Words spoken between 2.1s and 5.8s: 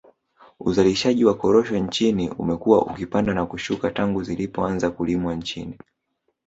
umekuwa ukipanda na kushuka tangu zilipoanza kulimwa nchini